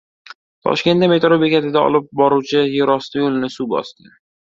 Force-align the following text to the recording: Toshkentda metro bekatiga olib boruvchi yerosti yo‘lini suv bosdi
Toshkentda 0.67 1.09
metro 1.11 1.37
bekatiga 1.45 1.85
olib 1.91 2.09
boruvchi 2.25 2.65
yerosti 2.81 3.25
yo‘lini 3.25 3.55
suv 3.61 3.73
bosdi 3.79 4.15